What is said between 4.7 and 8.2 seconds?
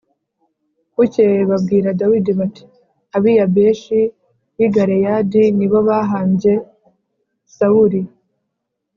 Galeyadi ni bo bahambye Sawuli”